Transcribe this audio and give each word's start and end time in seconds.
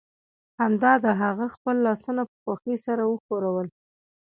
همدا 0.59 0.93
ده 1.03 1.11
هغه 1.21 1.45
خپل 1.55 1.75
لاسونه 1.85 2.21
په 2.29 2.35
خوښۍ 2.43 2.75
سره 2.85 3.03
وښورول 3.05 3.67